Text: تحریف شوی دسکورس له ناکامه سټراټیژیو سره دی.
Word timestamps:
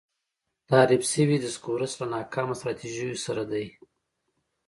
تحریف 0.69 1.03
شوی 1.11 1.37
دسکورس 1.43 1.93
له 1.99 2.05
ناکامه 2.15 2.55
سټراټیژیو 2.59 3.21
سره 3.25 3.43
دی. 3.51 3.65